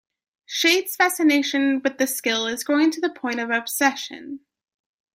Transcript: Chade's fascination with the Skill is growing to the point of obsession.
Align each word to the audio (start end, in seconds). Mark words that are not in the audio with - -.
Chade's 0.47 0.95
fascination 0.95 1.79
with 1.83 1.99
the 1.99 2.07
Skill 2.07 2.47
is 2.47 2.63
growing 2.63 2.89
to 2.89 2.99
the 2.99 3.11
point 3.11 3.39
of 3.39 3.51
obsession. 3.51 4.39